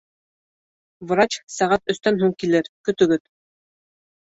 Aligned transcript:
Врач 1.11 1.37
сәғәт 1.57 1.95
өстән 1.95 2.19
һуң 2.23 2.35
килер. 2.45 2.73
Көтөгөҙ! 2.91 3.25